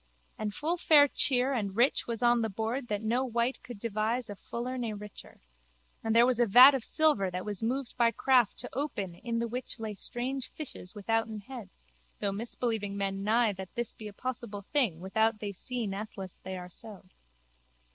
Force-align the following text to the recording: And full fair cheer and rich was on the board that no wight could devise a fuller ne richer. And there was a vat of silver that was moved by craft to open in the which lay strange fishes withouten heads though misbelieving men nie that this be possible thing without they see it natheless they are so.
And 0.35 0.51
full 0.51 0.77
fair 0.77 1.07
cheer 1.07 1.53
and 1.53 1.75
rich 1.75 2.07
was 2.07 2.23
on 2.23 2.41
the 2.41 2.49
board 2.49 2.87
that 2.87 3.03
no 3.03 3.23
wight 3.23 3.61
could 3.61 3.77
devise 3.77 4.31
a 4.31 4.35
fuller 4.35 4.75
ne 4.75 4.93
richer. 4.93 5.41
And 6.03 6.15
there 6.15 6.25
was 6.25 6.39
a 6.39 6.47
vat 6.47 6.73
of 6.73 6.83
silver 6.83 7.29
that 7.29 7.45
was 7.45 7.61
moved 7.61 7.95
by 7.97 8.09
craft 8.09 8.57
to 8.57 8.69
open 8.73 9.13
in 9.13 9.37
the 9.37 9.47
which 9.47 9.79
lay 9.79 9.93
strange 9.93 10.49
fishes 10.49 10.95
withouten 10.95 11.41
heads 11.41 11.85
though 12.19 12.31
misbelieving 12.31 12.97
men 12.97 13.23
nie 13.23 13.53
that 13.53 13.75
this 13.75 13.93
be 13.93 14.11
possible 14.11 14.63
thing 14.63 15.01
without 15.01 15.37
they 15.37 15.51
see 15.51 15.83
it 15.83 15.89
natheless 15.91 16.39
they 16.41 16.57
are 16.57 16.69
so. 16.71 17.05